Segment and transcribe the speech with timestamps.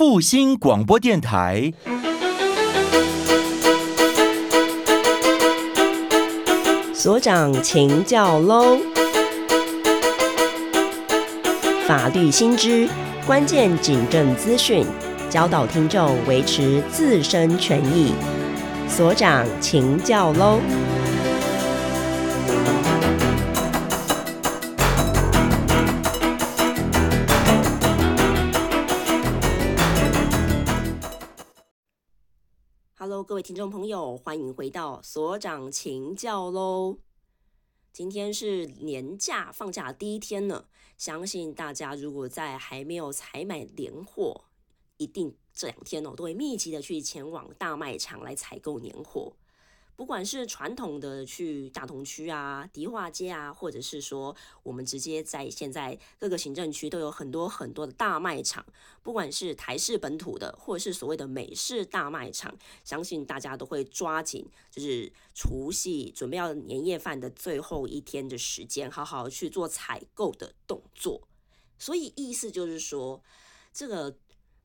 [0.00, 1.74] 复兴广播电台。
[6.94, 8.78] 所长，请教喽！
[11.86, 12.88] 法律新知，
[13.26, 14.86] 关键警政资讯，
[15.28, 18.14] 教导听众维持自身权益。
[18.88, 20.60] 所长，请教喽！
[33.24, 36.98] 各位听众朋友，欢迎回到所长请教喽！
[37.94, 40.66] 今天是年假放假第一天呢，
[40.98, 44.44] 相信大家如果在还没有采买年货，
[44.98, 49.32] 一定这两天哦都会密集的去前往大卖场来采购年货。
[50.00, 58.64] 不管是传统的去大同区啊、迪化街啊，或者是说我们直接在现在各个行政区都有很多很多的大卖场，
[59.02, 71.28] 不管是台式本土的，或者是所谓的美式大卖场，相信大家都会抓紧，就是除夕准备要年夜饭的最后一天的时间，好好去做采购的动作。
[71.78, 73.22] 所以意思就是说，
[73.70, 74.16] 这个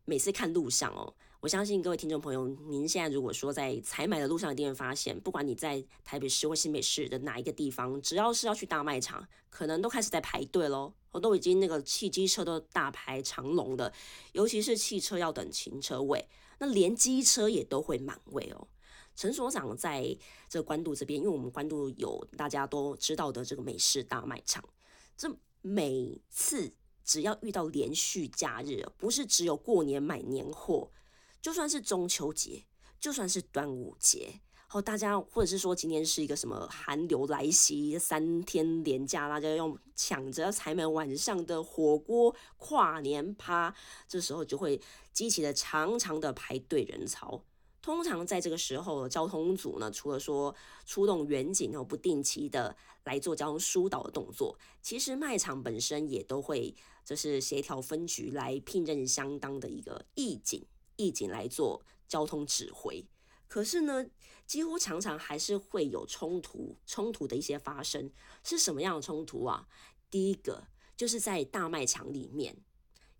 [0.05, 1.13] 每次看路上哦。
[1.45, 10.91] 我相信各位听众朋友，您现在如果说在采买的路上，一定会发现，不管你在台北市或新北市的哪一个地方，只要是要去大卖场，可能都开始在排队喽。
[11.11, 13.93] 我都已经那个汽机车都大排长龙的，
[14.31, 18.67] 尤其是汽车要等停车位，那连机车也都会满位哦。
[19.15, 20.17] 陈所长在
[20.49, 24.67] 这关渡这边，因为我们关渡有大家都知道的这个美式大卖场，
[25.15, 30.89] 这每次只要遇到连续假日，不是只有过年买年货。
[31.45, 32.65] 就算是中秋节，
[32.99, 43.71] 就算是端午节，后，大家或者是说今天是一个什么寒流来袭，三天连假，大家用抢着采买晚上的火锅跨年趴，
[44.07, 44.81] 这时候就会
[45.13, 47.43] 激起了长长的排队人潮。
[47.79, 60.65] 通常在这个时候，交通组呢，除了说出动远警哦，不定期的来做交通疏导的动作，其实卖场本身也都会就是协调分局来聘任相当的一个义警。
[60.97, 63.05] 义警来做交通指挥，
[63.47, 64.05] 可是呢，
[64.45, 68.11] 几乎常常还是会有冲突，冲突的一些发生
[68.43, 69.67] 是什么样的冲突啊？
[70.09, 72.57] 第一个就是在大卖场里面，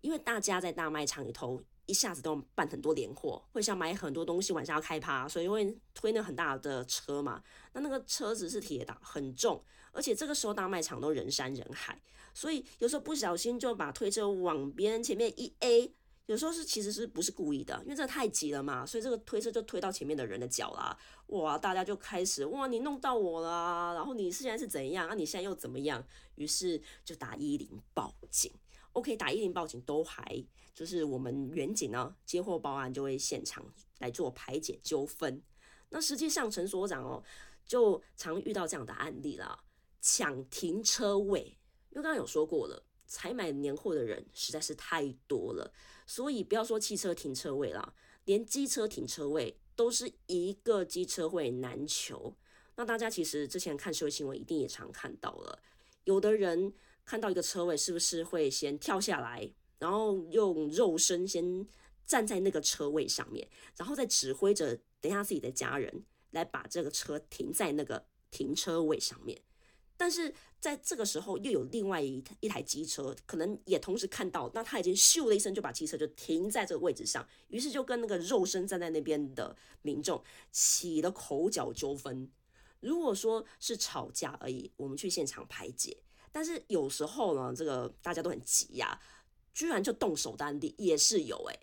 [0.00, 7.42] 因为大家在大卖场里头一下子都办很多年货，会想买很多东西，晚上要开趴，所以会推那很大的车嘛。
[7.72, 9.62] 那那个车子是铁的，很重，
[9.92, 12.00] 而且这个时候大卖场都人山人海，
[12.32, 15.92] 所以有时候不小心就把推车往别人前面一 A。
[16.26, 20.96] 有时候是其实是不是故意的，因为这太急了嘛，所以这个推车就推到前面的人的脚啦，
[21.28, 25.14] 哇，大家就开始哇，你弄到我了，然后你现在是怎样啊？
[25.14, 26.04] 你现在又怎么样？
[26.34, 28.52] 于是就打一零报警。
[28.92, 30.44] OK，打一零报警都还
[30.74, 33.64] 就是我们远警呢接获报案就会现场
[33.98, 35.40] 来做排解纠纷。
[35.90, 37.22] 那实际上陈所长哦
[37.64, 39.60] 就常遇到这样的案例啦，
[40.00, 41.56] 抢停车位，
[41.90, 45.72] 因为刚刚有说过了，采买年货的人实在是太多了。
[46.06, 47.94] 所以不要说汽车停车位啦，
[48.24, 52.36] 连机车停车位都是一个机车位难求。
[52.76, 55.58] 那大家其实之前看社会新闻，一定也常看到了，
[56.04, 56.72] 有的人
[57.04, 61.66] 看到一个车位，是不是会先跳下来，然后用肉身先
[62.04, 69.40] 站在那个车位上面，然后再指挥着等下自己的家人来把这个车停在那个停车位上面。
[69.96, 82.30] 但是在这个时候，又有另外一一台机车，可能也同时看到，那他已经咻的一声就把机车就停在这个位置上，于是就跟那个肉身站在那边的民众起了口角纠纷。
[82.80, 85.96] 如果说是吵架而已，我们去现场排解；
[86.30, 89.00] 但是有时候呢，这个大家都很急呀，
[89.54, 91.58] 居然就动手的案例也是有诶。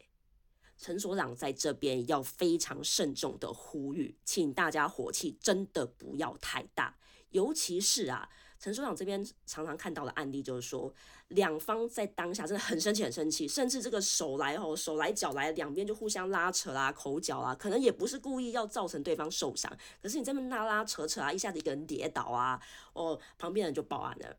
[0.76, 6.98] 陈所长在这边要非常慎重的呼吁，请大家火气真的不要太大。
[7.34, 8.28] 尤其是啊，
[8.58, 10.94] 陈所长这边常常看到的案例，就是说
[11.30, 22.62] 两方在当下真的很生气，很生气，甚至这个手来哦，手来脚来，两边就互相拉扯啦、口角啊，可能也不是故意要造成对方受伤，可是你这么拉拉扯扯啊，一下子一个人跌倒啊，
[22.94, 24.38] 哦，旁边人就报案了。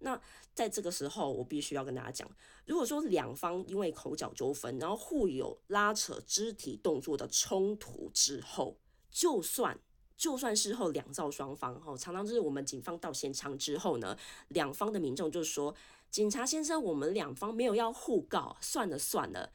[0.00, 0.20] 那
[0.52, 2.28] 在这个时候，我必须要跟大家讲，
[2.66, 8.78] 如果说两方因为口角纠纷，然后互有拉扯、肢体动作的冲突之后，
[9.10, 9.78] 就算。
[10.22, 14.16] 就算事后两造双方，哈，常常就是我们警方到现场之后呢，
[14.50, 15.74] 两方的民众就说
[16.12, 19.52] ：“警察先生，我们两方没有要互告，算了算了。”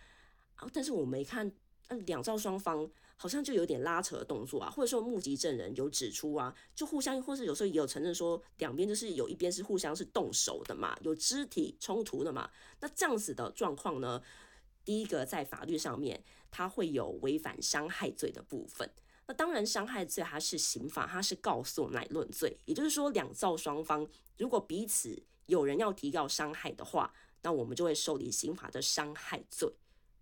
[0.59, 1.49] 啊，但是我没看，
[2.05, 2.85] 两造双方
[3.15, 12.49] 好像就有点拉扯的动作啊，或者说目击证人有指出啊，就互相，或是有时候也有承认说，两边就是有一边是互相是动手的嘛，有肢体冲突的嘛。
[12.81, 14.21] 那这样子的状况呢，
[14.83, 16.21] 第一个在法律上面，
[16.51, 18.91] 它会有违反伤害罪的部分。
[19.27, 24.07] 那当然，伤害罪它是刑法，它是告诉乃论罪，也就是说，两造双方
[24.38, 29.69] 如果彼此有人要提告伤害的话，那我们就会受理刑法的伤害罪。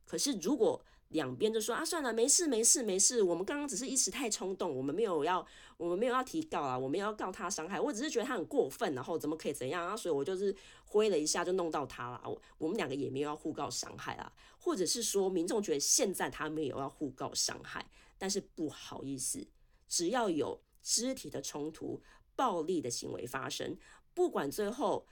[0.07, 5.46] 可是如果两边就说啊，算了，没事没事没事，我们刚刚只是一时太冲动，我们没有要，
[5.78, 9.96] 我们没有要提告啊，我们要告他伤害，我只是觉得他很过分，然后怎么可以怎样啊？
[9.96, 10.54] 所以我就是
[10.84, 17.86] 挥了一下就弄到他了，我我们两个也没有要互告伤害啊，或者是说民众觉得现在他没有要互告伤害。
[18.18, 19.48] 但是不好意思，
[19.88, 22.02] 只要有肢体的冲突、
[22.36, 23.78] 暴力的行为发生，
[24.14, 25.08] 不管最后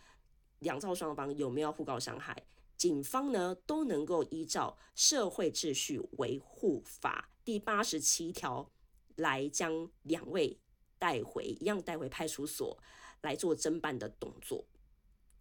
[0.60, 2.46] 两造双方有没有互告伤害，
[2.78, 8.72] 警方呢都能够依照《社会秩序维护法》第八十七条
[9.16, 10.60] 来将两位
[10.98, 12.78] 带回，一样带回派出所
[13.22, 14.66] 来做侦办的动作。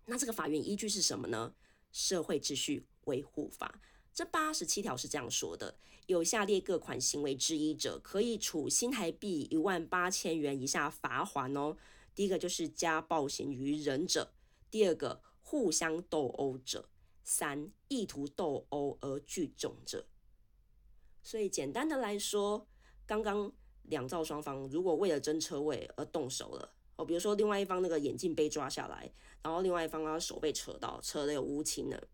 [0.07, 1.55] 那这个法院依据是什么呢？
[1.93, 3.81] 《社会秩序维护法》。
[4.15, 5.75] 这八十七条是这样说的：
[6.07, 11.77] 有下列各款行为之一者，可以处新台币一万八千元以下罚款哦。
[12.15, 14.33] 第一个就是家暴行于人者；
[14.71, 16.89] 第二个互相斗殴者；
[17.25, 20.07] 三意图斗殴而聚众者。
[21.23, 22.67] 所以简单的来说，
[23.07, 23.51] 刚刚
[23.85, 29.11] 两造双方如果为了争车位而动手了哦，比如说另外一方那个眼镜被抓下来，
[29.43, 32.09] 然后另外一方他手被扯到，扯的有乌青了。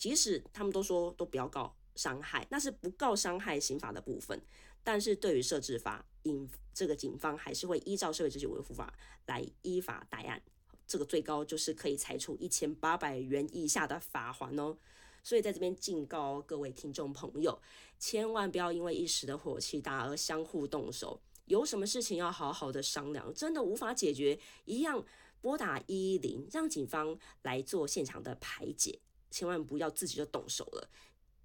[0.00, 4.40] 即使他们都说都不要告伤害，那是不告伤害刑法的部分。
[4.82, 8.90] 但是对于设置法，警这个警方还是会依照社会秩序维护法
[9.26, 10.40] 来依法逮案。
[10.86, 14.74] 这个最高就是可以裁处一千八百元以下的罚款哦。
[15.22, 17.60] 所以在这边警告各位听众朋友，
[17.98, 21.20] 千万不要因为一时的火气大而相互动手。
[21.44, 25.04] 有什么事情要好好的商量，真的无法解决，一样
[25.42, 28.98] 拨打一一零，让警方来做现场的排解。
[29.30, 30.88] 千万不要自己就动手了，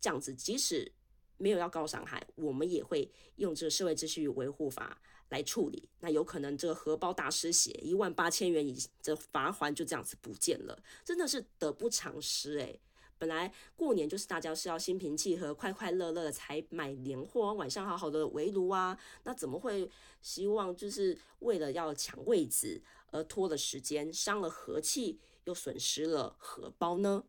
[0.02, 0.92] 这样子即使
[1.38, 5.90] 没有要告伤害，我们也会用这个社会秩序维护法来处理。
[6.00, 12.80] 那有可能这个荷包大失血，一万八千元以这罚款就这样子不见了，真的是得不偿失诶。
[13.18, 19.90] 本来过年就是大家是要心平气和、快快乐乐的才买年货，晚上好好的围炉啊，那怎么会
[20.22, 27.24] 希望就是为了要抢位子而拖了时间，伤了和气，又损失了荷包呢？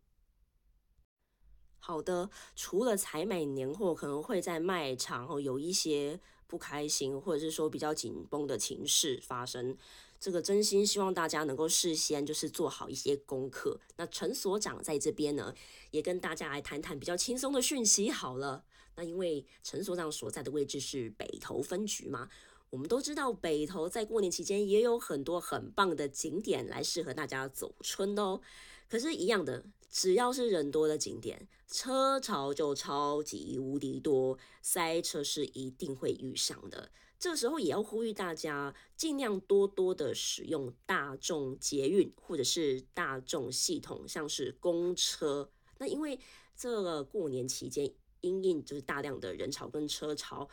[1.86, 6.18] 好的，除了采买年货可能会在卖场后有一些
[6.48, 9.76] 不开心，或者是说比较紧绷的情势发生，
[10.18, 13.78] 这个真心希望大家能够事先就是做好一些功课。
[13.98, 15.54] 那陈所长在这边呢，
[15.92, 18.10] 也跟大家来谈谈比较轻松的讯息。
[18.10, 18.64] 好了，
[18.96, 22.28] 那因为陈所长所在的位置是北投分局嘛，
[22.76, 28.38] 我们都知道北投在过年期间也有很多很棒的景点来适合大家走春哦。
[28.86, 36.90] 可是，一样的，只要是人多的景点，车潮就超级无敌多，塞车是一定会遇上的。
[37.18, 45.50] 这时候也要呼吁大家，尽量多多的使用大众捷运或者是大众系统，像是公车。
[45.78, 46.20] 那因为
[46.54, 47.90] 这个过年期间，
[48.20, 50.46] 因应就是大量的人潮跟车潮，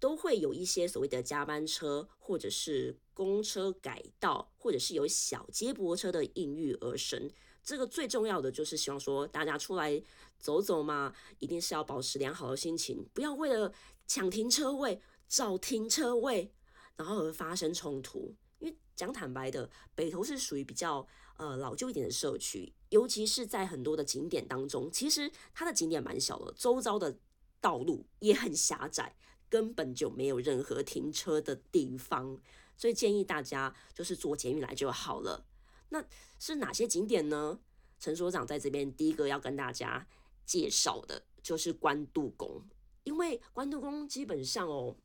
[0.00, 7.30] 都会有一些所谓的加班车或者是公车改道，或者是有小接驳车的应运而生。
[7.62, 10.02] 这个最重要的就是希望说，大家出来
[10.38, 13.72] 走走嘛，一定是要保持良好的心情，不要为了
[14.06, 16.50] 抢停车位、找停车位，
[16.96, 18.34] 然后而发生冲突。
[18.58, 27.18] 因为讲坦白的，北投是属于比较呃老旧一点的社区，尤其是在很多的景点当中，其实它的景点蛮小的，周遭的
[27.60, 29.14] 道路也很狭窄，
[29.50, 32.40] 根本就没有任何停车的地方，
[32.76, 35.44] 所以建议大家就是坐捷运来就好了。
[35.90, 36.02] 那
[36.38, 37.60] 是哪些景点呢？
[37.98, 40.06] 陈所长在这边第一个要跟大家
[40.46, 42.62] 介绍的就是关渡宫，
[43.04, 44.96] 因为关渡宫基本上哦，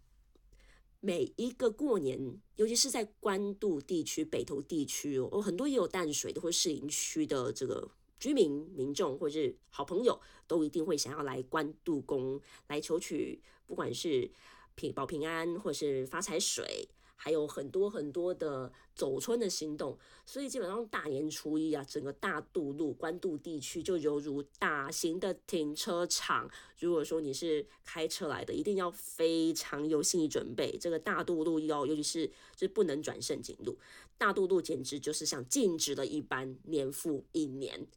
[1.01, 14.29] 每一个过年，尤其是在关渡地区、北投地区哦，很多也有淡水的或士林区的这个居民、民众或者是好朋友，都一定会想要来关渡宫来求取，不管是
[14.75, 16.89] 平保平安或是发财水。
[17.17, 26.47] 还有很多很多的走春的行动，所以基本上大年初一啊，整个大渡路官渡地区就犹如大型的停车场。
[26.77, 30.77] 如果说你是开车来的，一定要非常有心理准备。
[30.77, 33.79] 这个大渡路要，尤其是就是不能转胜景路，
[34.17, 37.87] 大渡路简直就是像静止的一般，年复一年。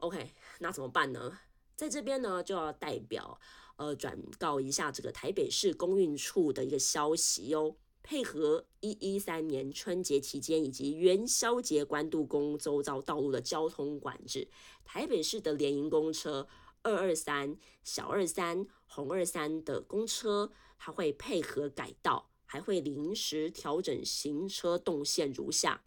[0.00, 1.40] OK，那怎么办呢？
[1.74, 3.40] 在这边呢，就要代表
[3.78, 7.76] 呃转告一下这个台北市公运处的一个消息哟。
[8.00, 14.48] 配合一一三年春节期间以及元宵节关渡宫周遭道路的交通管制，
[14.82, 16.48] 台北市的联营公车
[16.80, 25.82] 二二三、小二三、红二三的公车，它会配合改道，还会临时调整行车动线如下。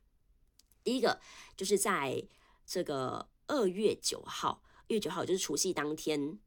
[0.83, 1.19] 第一个
[1.57, 2.27] 就是在
[2.67, 6.37] 这个二月九号，二月九号就是除夕当天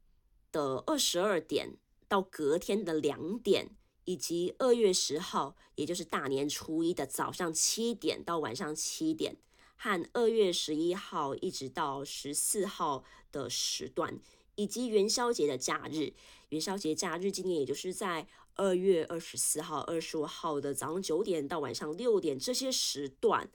[0.55, 1.75] 的二十二点
[2.07, 3.71] 到隔天的两点，
[4.05, 9.35] 以及二月十号，也就是大年初一的早上七点到晚上七点，
[9.75, 14.17] 和二月十一号一直到十四号的时段，
[14.55, 16.13] 以及元宵节的假日。
[16.47, 23.51] 元宵节假日今年也就是在二月二十四号、二十五号的早上九点到晚上六点这些时段。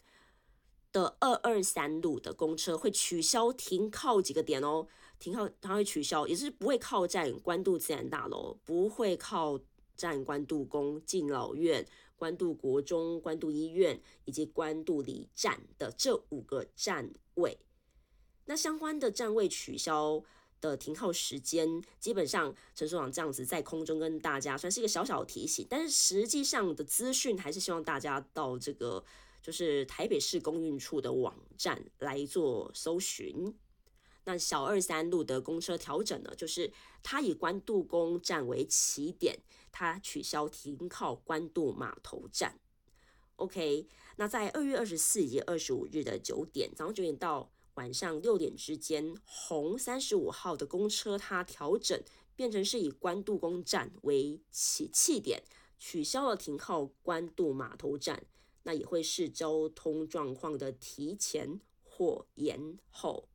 [0.92, 4.88] 的二二三路的公车会取消停靠几个点哦，
[5.20, 9.60] 停靠它会取消，也是不会靠站关渡自然大楼，不会靠
[9.96, 11.86] 站关渡宫、敬老院、
[12.16, 17.56] 关渡国中、关渡医院以及关渡里站的这五个站位。
[18.46, 20.20] 那相关的站位取消
[20.60, 29.04] 的停靠时间，基本上陈所长这样子在空中跟大家算是一个小小的提醒，但是实际上的资讯还是希望大家到这个。
[29.42, 33.50] 就是台北市公运处的网站来做搜寻。
[34.24, 36.72] 那小二三路的公车调整呢，就是
[37.02, 39.40] 它以关渡宫站为起点，
[39.72, 42.58] 它取消停靠关渡码头站。
[43.36, 51.98] OK，那在二月二十四以及二十五日的九点，早上九点到晚上六点之间，红三十五号的公车它调整
[52.36, 55.42] 变成是以关渡宫站为起起点，
[55.78, 58.26] 取消了停靠关渡码头站。
[58.64, 63.29] 那也会是交通状况的提前或延后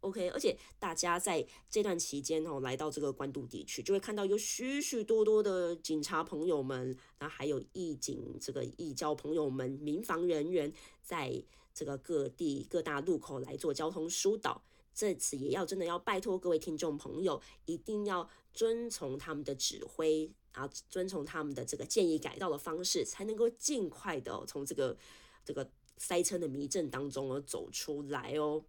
[0.00, 11.42] ，OK，而且大家在这段期间哦，来到这个关渡地区，就会看到有许许多多的警察朋友们，然后还有义警这个义交朋友们、民防人员，在
[11.74, 14.62] 这个各地各大路口来做交通疏导。
[14.94, 20.32] 这次也要真的要拜托各位听众朋友，一定要遵从他们的指挥。
[20.52, 24.96] 啊，遵从他们的这个建议改道的方式，才能够尽快的从这个
[25.44, 28.64] 这个塞车的迷阵当中而走出来哦。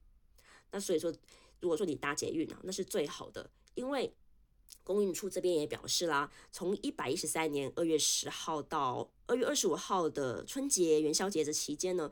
[0.72, 1.14] 那所以说，
[1.60, 4.14] 如果说你搭捷运啊，那是最好的，因为
[4.84, 12.12] 公运处这边也表示啦，从一百一十三年二月十号到二月二十五号的春节元宵节这期间呢，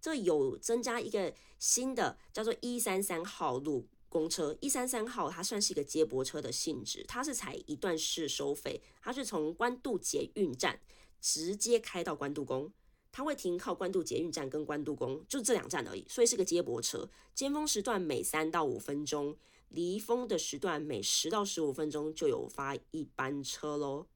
[0.00, 3.86] 这有增加一个新的叫做一三三号路。
[4.08, 10.78] 公车一三三号，它算是一个接驳车的性质，它是采一段式收费，它是从关渡捷运站
[11.18, 12.70] 直接开到关渡宫，
[13.12, 17.08] 它会停靠关渡捷运站跟关渡宫，就这两站而已，所以是个接驳车。
[17.34, 19.36] 尖峰时段每三到五分钟，
[19.68, 24.06] 离峰的时段每十到十五分钟就有发一班车喽。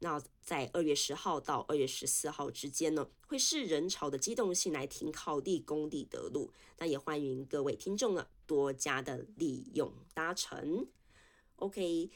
[0.00, 6.50] 那在二月十号到二月十四号之间呢，会视人潮的机动性来停靠立功立德路。
[6.78, 10.86] 那也欢迎各位听众呢多加的利用搭乘。
[11.56, 12.10] OK，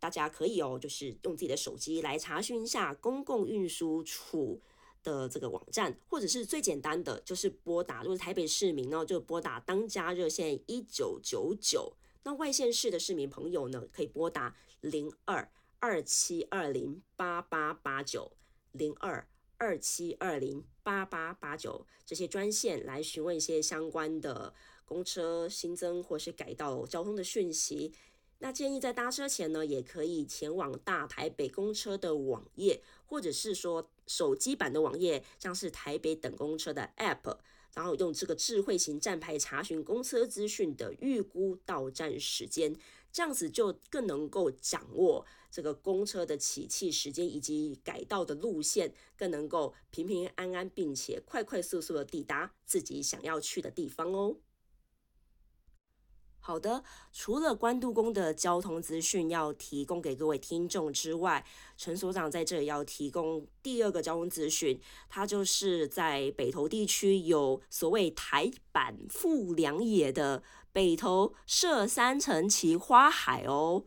[0.00, 4.60] 大家可以哦，就是用自己的手机来查询一下公共运输处
[5.02, 11.94] 的这个网站，或者是最简单的就是拨打，如果台北市民呢就拨打当家热线一九九九。
[12.24, 15.48] 那外县市的市民朋友呢，可以拨打零二。
[15.84, 18.30] 二七二零八八八九
[18.70, 24.54] 零二二七二零八八八九这些专线来询问一些相关的
[24.84, 27.92] 公车新增或是改道交通的讯息。
[28.38, 32.80] 那建议在搭车前呢，也可以前往大台北公车的网页，
[33.12, 37.36] 或者是说手机版的网页，像是台北等公车的 App，
[37.74, 42.74] 然后用这个智慧型站牌查询公车资讯的预估到站时间。
[43.12, 54.36] 这样子就更能够掌握这个公车的起讫时间以及改道的路线，更能够平平安安并且快快速速的抵达自己想要去的地方哦。
[56.44, 56.82] 好的，
[57.12, 61.46] 除了关渡宫的交通资讯要提供给各位听众之外，
[61.76, 73.84] 陈所长在这里要提供第二个交通资讯，它就是在北投地区有所谓台版富良野的北投设三层旗花海哦，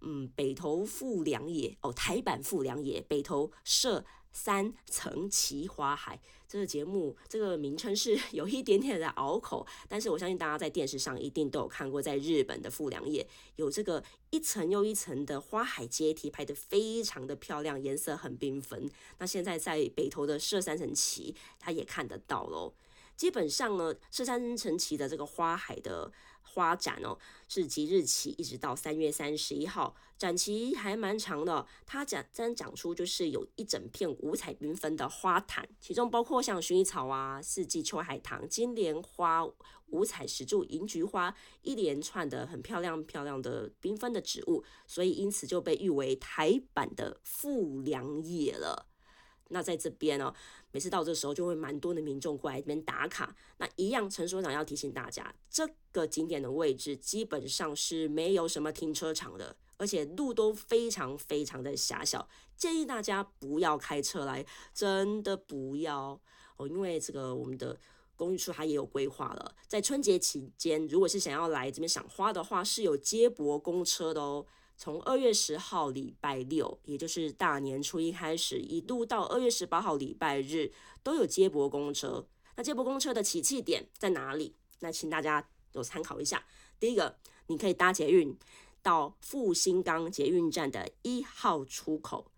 [0.00, 4.06] 嗯，北投富良野哦，台版富良野，北投设。
[4.30, 13.24] 三层奇花海这个节目，这个名称是 有一点点的拗口，但是我相信大家在电视上一定都有看过，在日本的富良野
[13.56, 18.90] 有这个一层又一层的花海阶梯，拍得非常的漂亮，颜色很缤纷。
[19.18, 22.72] 那现在在北投的社三层旗，它也看得到喽。
[23.14, 26.10] 基本上呢，社三层旗的这个花海的
[26.50, 31.66] 花展哦，是即日起一直到三月三十一号，展期还蛮长的。
[31.86, 39.46] 它讲真讲出就是有一整片五彩缤纷的花坛，其中包括像薰衣草啊、四季秋海棠、金莲花、
[39.90, 48.87] 五彩石柱、银菊花，一连串的很漂亮漂亮的缤纷的植物，所以因此就被誉为台版的富良野了。
[49.48, 50.32] 那在这边呢，
[50.70, 53.34] 每次到这时候就会蛮多的民众过来这边打卡。
[53.56, 66.20] 那一样，陈所长要提醒大家，这个景点的位置基本上是没有什么停车场的，而且路都非常非常的狭小，建议大家不要开车来，真的不要
[66.56, 67.78] 哦，因为这个我们的
[68.16, 74.44] 公寓处它也有规划了，在春节期间，如果是想要来这边赏花的话，是有接驳公车的哦。
[74.78, 82.24] 从二月十号礼拜六，也就是大年初一开始，一度到二月十八号礼拜日，都有接驳公车。
[82.54, 84.54] 那接驳公车的起讫点在哪里？
[84.78, 86.46] 那请大家有参考一下。
[86.78, 87.18] 第一个，
[87.48, 88.38] 你可以搭捷运
[88.80, 92.30] 到复兴港捷运站的一号出口。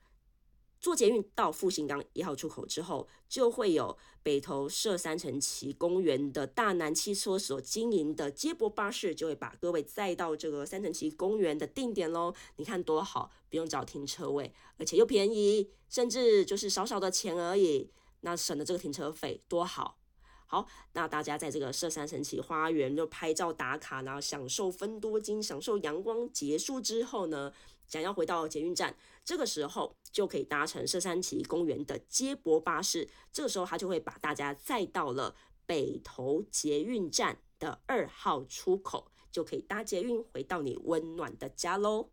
[0.81, 12.35] 坐捷运到复兴港一号出口之后，就会有北投社三层旗公园的大南汽车所经营的接驳巴士，就会把各位载到这个三层旗公园的定点喽。
[12.57, 17.91] 你看多好，不用找停车位，而且又便宜，甚至就是少少的钱而已，
[18.23, 19.99] 那省了这个停车费，多好。
[20.47, 26.27] 好，那大家在这个社三层旗花园就拍照打卡，然后享受分多金，享受阳光。
[26.33, 27.53] 结束之后呢？
[27.87, 28.97] 想要回到捷运站，
[29.31, 33.09] 这个时候就可以搭乘社山崎公园的接驳巴士。
[33.31, 42.11] 这个时候，他就会把大家载到了北投捷运站的二号出口，就可以搭捷运回到你温暖的家喽。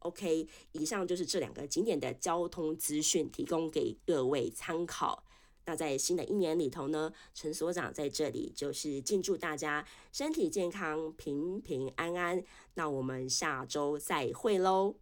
[0.00, 5.24] OK，以上就是这两个景点的交通资讯，提供给各位参考。
[5.64, 12.44] 那在新的一年里头呢，陈所长在这里就是敬祝大家身体健康、平平安安。
[12.74, 14.96] 那我们下周再会喽。